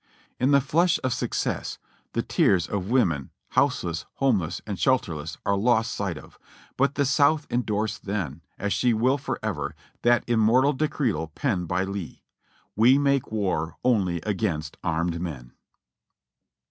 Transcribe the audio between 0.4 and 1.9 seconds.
the flush of success